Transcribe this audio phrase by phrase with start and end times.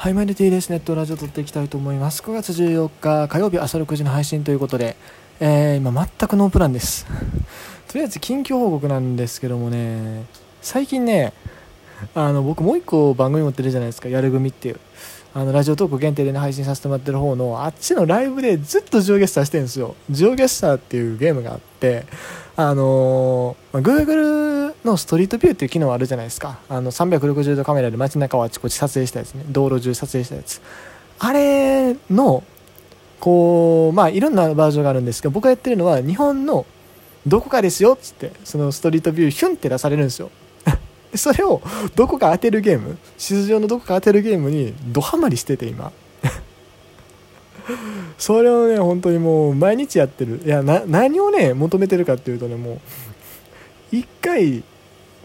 [0.00, 0.70] はい、マイルティーです。
[0.70, 2.22] ネットラジオ撮っていきたいと思います。
[2.22, 4.94] 9月14日火曜日朝6時の配信ということで、
[5.40, 7.04] えー、今全くノープランです。
[7.88, 10.22] とりあえず近況報告なんですけどもね、
[10.62, 11.32] 最近ね、
[12.14, 14.78] あの僕もう一個番組持ってるじゃないですか、やる組っていう。
[15.34, 19.96] あのラジオトーク限定で、ね、配信させてもらってる方のあっちのライブでずっとジオゲッサーしてるんですよ。
[20.08, 22.06] ジオゲッサーっていうゲームがあって、
[22.54, 26.58] あのー、Google のストリートビューっていう機能あるじゃないですか。
[26.68, 29.44] あの360度カメラで街中をあちこち撮影したやつね。
[29.48, 30.60] 道路中撮影したやつ。
[31.18, 32.42] あれの、
[33.20, 36.66] こう、まあいろんなバージョンがあるんですけど、僕がやってるのは日本の
[37.26, 40.30] どこかですよっつって、そのストリートビューヒュンって出されるんですよ。
[41.14, 41.62] それを
[41.94, 45.90] どこか当てるゲーム地図上のどこか当てるゲームにドハマりしてて今
[48.18, 52.80] それをね本当にもう毎日やってるいや何をね求めてるかっていうとねも
[53.92, 54.62] う1回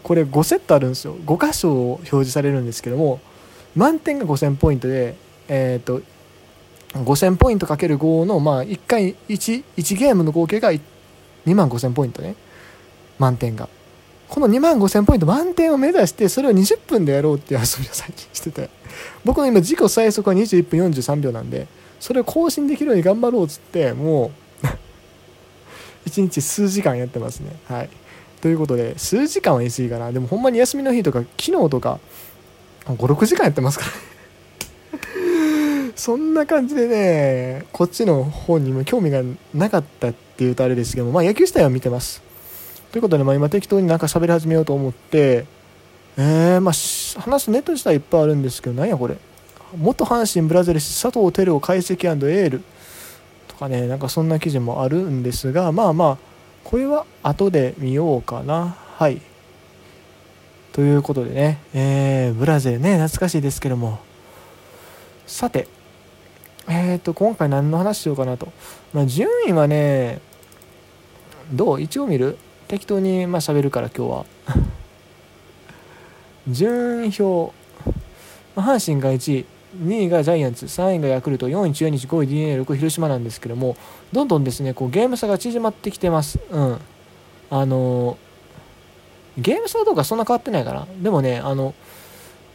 [0.04, 1.16] これ5セットあるんですよ。
[1.26, 3.20] 5箇所を表示されるんですけども
[3.76, 5.16] 満点が5000ポイントで
[5.48, 6.02] えっ、と
[6.94, 10.80] 5000ポイントかける5のまあ1回 1, 1ゲームの合計が2
[11.56, 12.36] 万5000ポイントね。
[13.18, 13.70] 満点が。
[14.30, 18.70] この2万5000ポイント満点を目指してそれを20分でやろうっていう遊びを最近してて。
[19.24, 21.68] 僕の今自己最速は21分43秒なんで
[22.00, 24.32] それを更新できるように頑張ろうっつっても
[24.64, 24.68] う
[26.10, 27.56] 1日数時間やってますね。
[27.68, 27.90] はい。
[28.44, 30.12] ということで数時間は言い過ぎかな。
[30.12, 32.02] でもほんまに休みの日とか昨日とか
[32.88, 33.92] 56時間やってますから
[35.96, 39.22] そんな感じでねこっちの方にも興味が
[39.54, 42.22] なかったっていうとあれですけどもまあ野球自体は見てます。
[42.92, 45.46] ということで、まあ、今適当になんか喋り始めようと思って、
[46.18, 49.18] えー、まあ、話すネット自体いっぱいあるんですけど、なんやこれ。
[49.76, 52.62] 元阪神ブラゼル氏佐藤輝を解析エール
[53.48, 56.33] とかね、なんかそんな記事もあるんですが、まあまあ、
[56.64, 58.78] これは後で見ようかな。
[58.98, 59.22] はい。
[60.72, 64.00] ということでね、えー、ブラゼルね、懐かしいですけども。
[65.28, 65.68] さて、
[66.68, 68.52] えっ、ー、と、今回何の話しようかなと。
[68.94, 70.20] まあ、順位はね、
[71.52, 71.82] どう？
[71.82, 72.38] 一応見る？
[72.68, 74.26] 適当にまあ喋るから今日は
[76.48, 77.54] 順位表、
[78.56, 79.46] まあ、阪神が1位
[79.76, 83.76] 2位がジャイアンツ3位がヤクルト4位中日5位 d n a 6位広島なんですけども
[84.12, 86.40] どんどんですねこうゲーム差が縮まってきてます。
[86.50, 86.80] うん。
[87.50, 88.18] あの
[89.38, 90.88] ゲーム差はどうかそんな変わってないかな。
[91.02, 91.74] でもねあの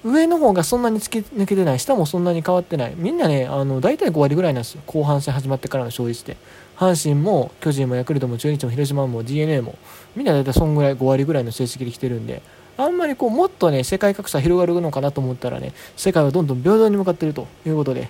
[0.04, 2.94] 上の方がそんなに突き抜けてない下もそんなに変わってない。
[2.96, 4.82] みんなねあの大体5割ぐらいなんですよ。
[4.86, 6.36] 後半戦始まってからの勝率って。
[6.76, 9.76] 阪神も巨人もヤクルトも中日も広島も d n a も。
[10.14, 12.42] みんな大体そんぐらい5割ぐらいの成績で来てるんで。
[12.78, 18.08] あんまりこうもっとね世界格差広がるのかなと思ったらね世界はどんどん平等に向かってるということで。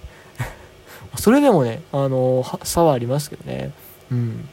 [1.17, 3.73] それでもねあの差はありますけどね。
[4.13, 4.47] うん。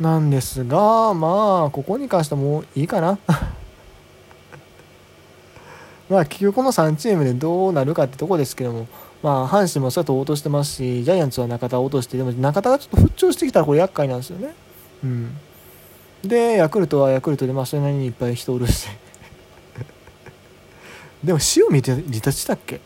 [0.00, 3.18] なんですがまあここに関してもいいかな。
[6.08, 8.86] まあ結局この3チームでどうなるかってとこですけども。
[9.22, 14.54] まあ阪神も佐藤落としてますしジャイアンツは中田を落としてでも中田がちょっと復調してきたらこれ厄介なんですよね。
[15.02, 15.36] うん。
[16.24, 18.88] でヤクルトはヤクルトでまあそれなりにいっぱい人おるし。
[21.24, 22.80] でも塩見て離脱したっけ？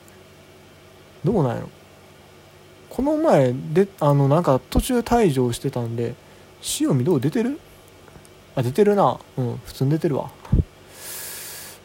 [1.24, 1.68] どうなんやろ？
[2.90, 6.14] この前であのなんか途中退場してたんで
[6.80, 7.20] 塩見どう？
[7.20, 7.58] 出てる？
[8.54, 9.18] あ出てるな。
[9.36, 10.30] うん普通に出てるわ。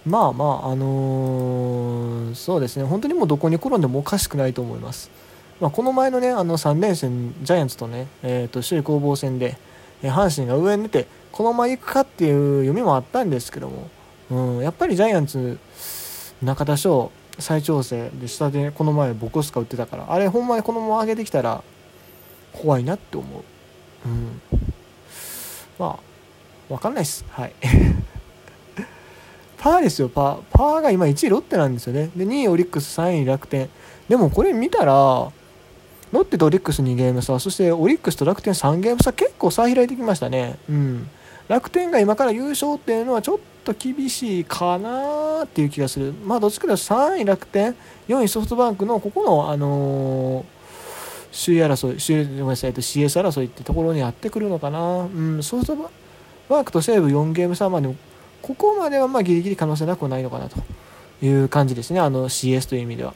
[0.05, 2.85] まあまああのー、そうですね。
[2.85, 5.11] 本当にもうどこに転んでもおかしくないと思います、
[5.59, 9.57] まあ、この前のねあの3連戦ジャイアンツとね、えー、と首位攻防戦で、
[10.01, 11.07] えー、阪神が上に出て
[11.37, 13.91] このまま行くかっていう読みもあったんですけども、
[14.31, 15.59] うん、やっぱりジャイアンツ
[16.41, 21.63] 中田翔再調整で下でこの前ボコスカ打ってたからあれほんまにこのまま上げてきたら
[22.53, 23.43] 怖いなって思う、
[24.07, 24.41] うん、
[25.77, 25.99] まあ
[26.69, 27.53] 分かんないっすはい
[29.59, 30.37] パーですよ、パー。
[30.51, 32.09] パーが今1位ロッテなんですよね。
[32.15, 33.69] で、2位オリックス、3位楽天。
[34.07, 35.31] でもこれ見たら、ロ
[36.13, 40.57] ッテとオリックス2ゲーム差、そしてオリックスと楽天3ゲーム差、結構差開いてきましたね。
[40.69, 41.09] うん。
[41.47, 46.13] 楽天が今から優勝っていうのはちょっと厳しいかなっていう気がする。
[46.25, 47.75] まあ、どっちかというと3位楽天、
[48.07, 55.01] 4位ソフトバンクのここの、あのー、首位争い、位、ごめんなさい、CS 争いってところにやってくるのかな。
[55.01, 55.75] うん、ソフト
[56.49, 57.93] バンクと西武4ゲーム差まで
[58.41, 60.57] ここまではまあギリギリ可能性なくはないのかなと
[61.21, 63.13] いう感じですね、あの CS という意味では。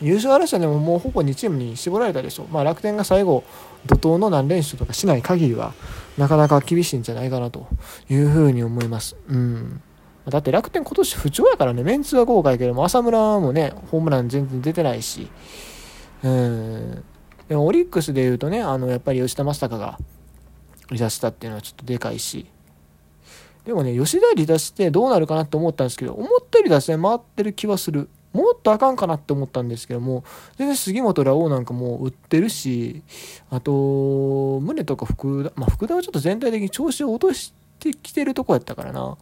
[0.00, 2.46] 優勝争いでももうほぼ2チームに絞られたでしょう。
[2.48, 3.44] まあ、楽天が最後、
[3.86, 5.74] 怒涛の何連勝とかしない限りは、
[6.16, 7.66] なかなか厳しいんじゃないかなと
[8.08, 9.16] いうふうに思います。
[9.28, 9.82] うん。
[10.28, 15.28] だって楽天今年不調やからね、メンツは豪華やけども、浅村もね、ホームラン全然出てないし、
[16.22, 17.04] うん。
[17.48, 19.98] でもオリックスで言うとね、あの、やっぱり吉田正尚が
[20.88, 22.46] 離脱したっていうのはちょっとでかいし、
[23.64, 28.08] でもね、吉田離脱してどうなるかなって思ったんですけど、思ったより打線回ってる気はする。
[28.32, 30.22] もっとあかんかなって思ったんですけども、
[30.56, 33.02] 全然杉本ラオウなんかもう売ってるし、
[33.50, 39.18] あと、宗とか福田、まあ福田はちょっと全体的に調子を落としてきてるとこやったからな。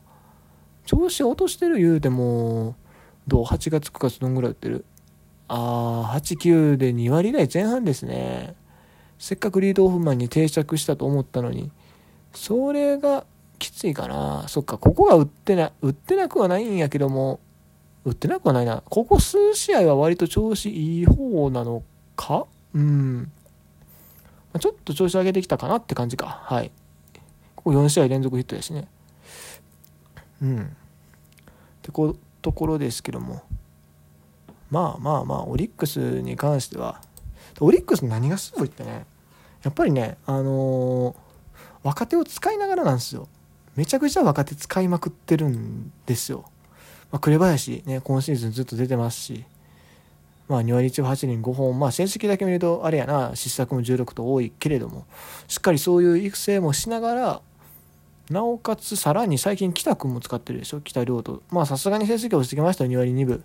[0.85, 2.75] 調子を落としてる言うても、
[3.27, 4.85] どう ?8 月9月どんぐらい売ってる？
[5.49, 6.39] あー、8、
[6.75, 8.55] 9で2割台前半ですね。
[9.19, 11.71] せっかくリードオフマンに定着したと思ったのに、
[12.35, 13.25] それが
[13.59, 14.45] きついかな。
[14.49, 17.41] そっか、ここが売ってな、売ってなくはないんやけども、
[18.09, 18.83] 売ってなくはないな。
[18.89, 21.83] ここ数試合は割と調子いい方なの
[22.17, 22.47] か？
[22.75, 23.31] うん。
[24.59, 26.41] ちょっと調子上げてきたかなって感じか。
[26.45, 26.71] はい。
[27.55, 28.89] ここ4試合連続ヒットやしね。
[30.43, 30.63] うん。
[30.63, 30.65] っ
[31.83, 33.43] てこところですけども。
[34.71, 37.01] まあまあまあ、オリックスに関しては、
[37.61, 39.07] オリックス何がすごいってね、
[39.63, 41.15] やっぱりね、あのー、
[41.83, 43.29] 若手を使いながらなんですよ。
[43.77, 46.45] めちゃくちゃ若手使いまくってるんですよ。
[47.11, 49.45] まあ、紅林ね、今シーズンずっと出てますし、
[50.49, 55.07] まあ、2割1分8厘5本、まあ、成績だけ見ると、あれやな、失策も16と多いけれども、
[55.47, 57.41] しっかりそういう育成もしながら、
[58.31, 61.43] なおかつ、さらに最近、北君も使ってるでしょ、北亮と。
[61.51, 63.45] まあ、さすがに成績落ちてきました、2割2分。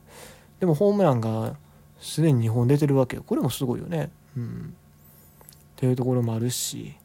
[0.59, 1.55] でも、ホームランが
[2.01, 3.23] すでに2本出てるわけよ。
[3.25, 4.09] これもすごいよね。
[4.35, 4.73] うん。
[4.73, 6.95] っていうところもあるし、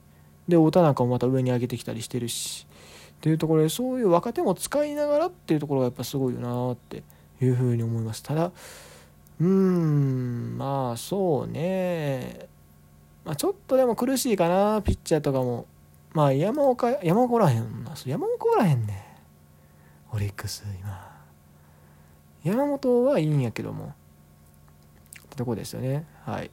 [0.48, 2.66] で、太田中もまた上に上げてきたりしてるし、
[3.18, 7.02] っていうところでそういう若手も使いながらっていうところがやっぱすごいよなって
[7.42, 8.22] いうふうに思います。
[8.22, 8.52] ただ
[9.40, 12.46] うーんまあそうね、
[13.24, 14.80] まあ、ちょっとでも苦しいかな。
[14.82, 15.66] ピッチャーとかも。
[16.12, 19.18] まあ山岡山岡おらへん山岡おらへんね。
[20.12, 21.06] オリックス今。
[22.44, 23.94] 山本はいいんやけども。
[25.20, 26.06] ってとこですよね。
[26.24, 26.50] はい。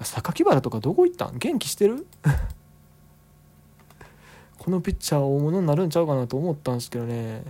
[0.00, 1.38] 榊原とかどこ行ったん？
[1.38, 2.06] 元気してる？
[4.66, 7.44] このピッチャー大物になるんちゃうかなと思ったんですけどね。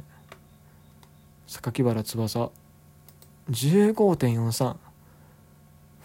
[1.46, 2.50] 榊原翼。
[3.50, 4.76] 15.43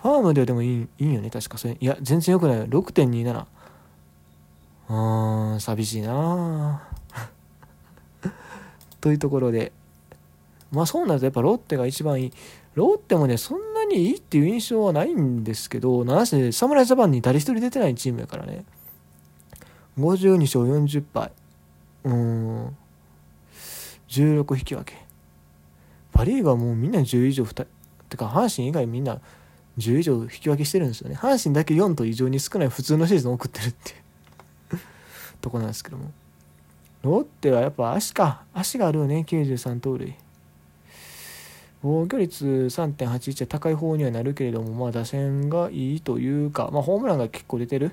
[0.02, 1.58] ファームではでもいいいいよね確か。
[1.58, 2.66] それいや全然よくないよ。
[2.68, 3.46] 6.27
[4.88, 6.81] うーん寂しいな
[9.02, 9.74] というところで。
[10.72, 12.31] まあそうなるとやっぱロッテが一番いい。
[12.75, 18.63] ロッテもねそんなにいいっていう印象はないんですけどなんせ侍ジャパンに誰一人出てないチームやからね。
[20.01, 21.31] 52勝40敗。
[22.03, 22.77] うん。
[24.09, 24.95] 16引き分け。
[26.12, 27.68] パ・リーグはもうみんな10以上2
[28.09, 29.21] てか阪神以外みんな
[29.77, 31.15] 10以上引き分けしてるんですよね。
[31.15, 34.80] 阪神だけ4と異常に少ない普通のシーズンを送ってるっていう。
[35.39, 36.12] とこなんですけども。
[37.03, 38.44] ロッテはやっぱ足か。
[38.53, 39.25] 足があるよね。
[39.27, 40.13] 93盗塁。
[41.81, 47.92] 防御率3.81は高い方にはなるけれども、まあ、打線がいいというか、まあ、ホームランが結構出てる。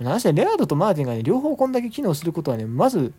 [0.00, 3.12] なんせレアードとマーティンがね、両方こんだけ機能することはね、まず、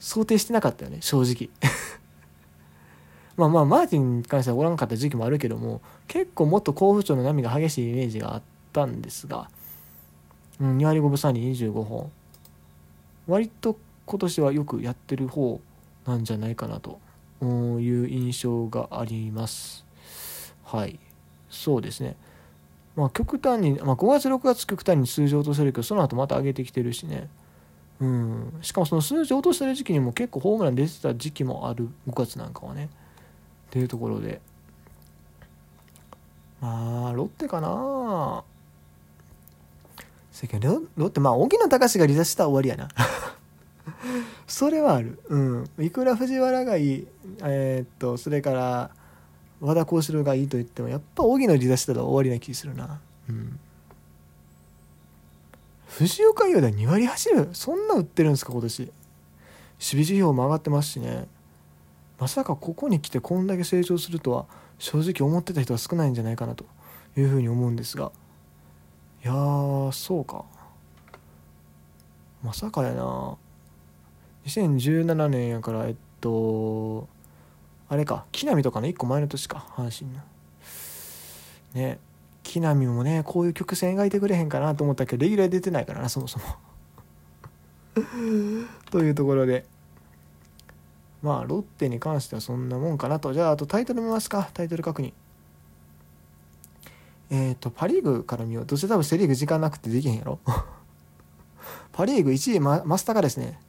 [0.00, 1.50] 想定してなかったよね、正直。
[3.36, 8.42] まあまあ、マーティンに関してはおらんかった時期もあるけども、結構もっと好不調の波が激しいイメージがあっ
[8.72, 9.48] たんですが、
[10.60, 12.10] うん、2割5分3厘25本。
[13.28, 15.60] 割と今年はよくやってる方
[16.06, 16.98] なんじゃないかなと
[17.40, 19.84] いう印象があります。
[20.64, 20.98] はい。
[21.50, 22.16] そうですね。
[22.98, 27.28] まあ、極端に、まあ、5月6月極端に数字落とせるけどその後また上げてきてるしね。
[28.00, 28.58] うん。
[28.60, 31.90] しかもその数字落としてる時期にも結構ホームラン出てた時期もある。
[32.08, 32.86] 5月なんかはね。
[32.86, 32.88] っ
[33.70, 34.40] ていうところで。
[36.60, 38.42] まあロッテかな。
[40.32, 42.88] せけどロッテまあ荻野隆が離脱したら終わりやな。
[44.48, 45.20] それはある。
[45.28, 45.70] うん。
[45.78, 47.06] いくら藤原がいい
[47.44, 48.90] えー、っとそれから
[49.60, 53.00] 和田幸四郎がいいと言ってもやっぱ荻野離脱したら終わりな気するな。
[53.28, 53.58] うん。
[55.88, 57.48] 藤岡優で2割走る？
[57.52, 58.82] そんな売ってるんですか今年。
[58.82, 58.92] 守
[59.78, 61.26] 備指標も上がってますしね。
[62.18, 64.46] まさかここに来てこんだけ成長するとは
[64.78, 66.64] 正直思ってた人は少ないんじゃないかなと
[67.16, 68.12] いうふうに思うんですが。
[69.24, 70.44] いやーそうか。
[72.44, 73.36] まさかやな。
[74.46, 77.08] 2017年やからえっと
[77.88, 78.24] あれか。
[78.32, 79.66] 木浪とかの1個前の年か。
[79.76, 80.20] 阪神の。
[81.74, 81.98] ね。
[82.42, 86.44] 木浪もねこういう曲線描いてくれへんかなと思ったけどレギュラー出てないからなそもそも。
[88.90, 89.66] というところで。
[91.20, 93.32] まあロッテに関してはそんなもんかなと。
[93.32, 94.50] じゃああとタイトル見ますか。
[94.54, 95.12] タイトル確認。
[97.30, 98.66] えっ、ー、とパ・リーグから見よう。
[98.66, 100.38] どうせ多分セ・リーグ時間なくてできへんやろ。
[101.92, 103.60] パ・リーグ1位ママスターがですね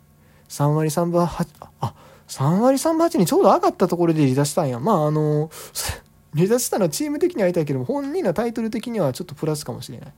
[0.48, 1.48] 3割3分8
[1.82, 1.94] あ
[2.30, 4.80] 3割3分8にちょうど上がったところで離脱したんや。
[4.80, 5.50] まあ、あの、
[6.36, 10.14] 離脱したのはチーム的にはやりたいけども、本人のタイトル的にはちょっとプラスかもしれない。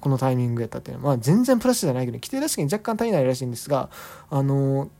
[0.00, 1.14] このタイミングやったっていうのは。
[1.14, 3.88] まあ、全然プラスじゃないけど、規定打席に若干足りないらしいんですが、
[4.30, 4.90] あの、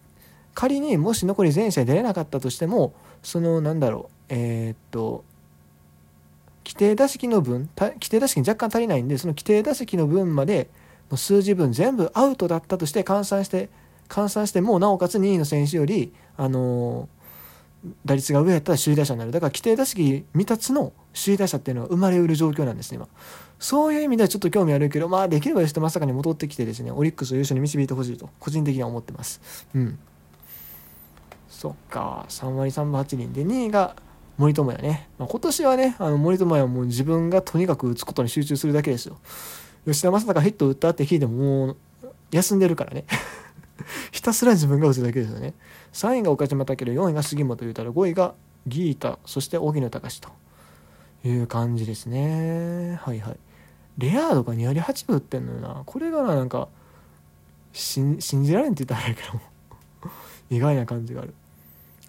[0.55, 5.25] 仮にもし残り全試合出れなかったとしても、その、なんだろうえーっと
[6.65, 10.71] 規定打席の分規定打席に若干足りないんでその規定打席の分まで
[11.11, 13.69] の数字分全部アウトだったとして換算して
[14.09, 17.09] 換算してもうなおかつ2位の選手より、あの
[18.05, 19.33] 打率が上やったら首位打者になる。
[19.33, 23.09] だから規定打席未達の首位打者っていうのは生まれうる状況なんですね今。
[23.59, 29.41] そういう意味ではちょっと興味あるけどまあできれば吉田正尚に戻ってきてですねオリックスを優勝に導いてほしいと個人的には思ってます。
[29.75, 29.99] うん。
[31.49, 32.27] そっか。
[32.29, 33.97] 3割3分8厘で2位が
[34.37, 39.19] 森友哉ね、まあ、今年はねあの森友哉はもう自分がとにかく打つことに集中するだけですよ。
[39.87, 41.77] 吉田正尚ヒット打ったって聞いてももう
[42.33, 43.05] 休んでるからね。
[44.13, 45.55] ひたすら自分が打つだけですよね。
[45.93, 48.35] 3位が岡島武4位が杉本裕太郎5位が
[48.67, 50.31] ギータそして荻野隆と
[51.25, 52.99] いう感じですね。
[53.03, 53.39] はいはい。
[53.99, 55.83] レアードが2割8分打ってんのよな。
[55.87, 56.69] これがなんか
[57.73, 59.41] 信じられんって言ったらあれやけども。
[60.51, 61.35] 意外な感じがある。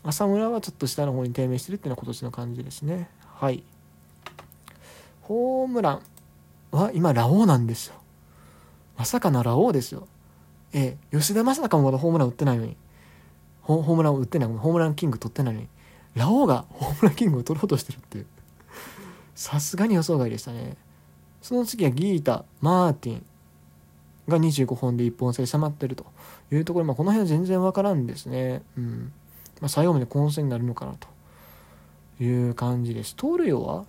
[0.03, 3.09] 浅村はちょっと下の方に低迷してるっていうのは今年の感じですね。
[3.21, 3.63] はい。
[5.21, 6.01] ホームラン
[6.71, 7.95] は今ラオウなんですよ。
[8.97, 10.07] まさかのラオウですよ。
[10.77, 12.75] え吉田正尚もまだホームラン打ってないのに。
[13.61, 14.49] ホームランを打ってない。
[14.49, 15.67] ホームランキング取ってないのに。
[16.15, 18.25] ラオウがホームランキングを取ろうとしてるっていう。
[19.35, 20.75] さすがに予想外でしたね。
[21.41, 23.25] その次はギータマーティン
[24.27, 26.05] が25本で1本差で迫ってると
[26.51, 28.61] いうところ、まあ、この辺は全然わからんですね。
[28.77, 29.13] うん。
[29.61, 30.95] まあ、最後まで混戦になるのかな
[32.17, 33.15] という感じです。
[33.15, 33.85] 盗塁王は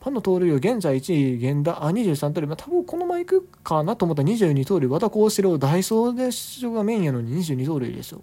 [0.00, 8.22] パンの盗塁王現在1位源田あ23盗塁、まあ、多分このままいくかなと思ったら22盗塁和田幸四郎ダイソーで出場がメインやのに22盗塁ですよ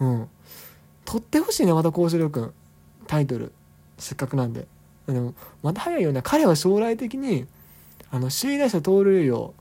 [0.00, 0.28] うん。
[1.04, 2.52] 取ってほしいね和田幸四郎君
[3.06, 3.52] タイトル。
[3.98, 4.66] せっかくなんで。
[5.06, 6.20] でもまだ早いよね。
[6.22, 7.46] 彼は将来的に
[8.10, 9.54] あの首位打者盗塁を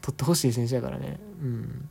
[0.00, 1.18] 取ってほしい選手やからね。
[1.42, 1.88] うん。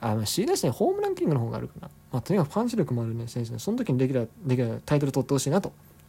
[0.00, 1.90] あの首位打者にホームランキングの方があるかな。
[2.12, 3.58] まあ、とにかくパンチ力もあるね選手ね。
[3.58, 5.72] その時にできるできるタイトル取ってほしいなと。